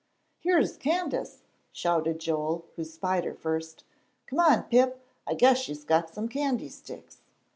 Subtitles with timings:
[0.39, 3.83] "Here's Candace!" shouted Joel, who spied her first.
[4.25, 7.21] "Come on, Pip, I guess she's got some candy sticks."